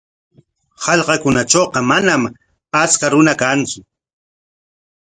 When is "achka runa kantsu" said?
2.81-3.79